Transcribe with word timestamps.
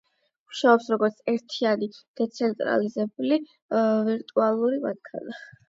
მუშაობს 0.53 0.87
როგორც 0.93 1.21
ერთიანი 1.33 1.91
დეცენტრალიზებული 2.21 3.41
ვირტუალური 3.77 4.85
მანქანა. 4.91 5.41